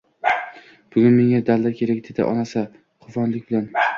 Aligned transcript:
Bugun 0.95 1.13
menga 1.17 1.41
dalda 1.51 1.73
kerak, 1.81 2.01
dedi 2.09 2.27
onasi 2.31 2.63
quvnoqlik 3.05 3.45
bilan 3.53 3.71